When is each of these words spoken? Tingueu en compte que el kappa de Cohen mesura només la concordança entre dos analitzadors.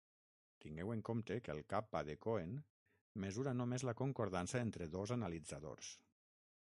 Tingueu 0.63 0.93
en 0.93 1.03
compte 1.09 1.35
que 1.47 1.51
el 1.55 1.59
kappa 1.73 2.01
de 2.07 2.15
Cohen 2.25 2.55
mesura 3.25 3.55
només 3.61 3.87
la 3.91 3.97
concordança 4.01 4.63
entre 4.67 4.89
dos 4.97 5.15
analitzadors. 5.21 5.93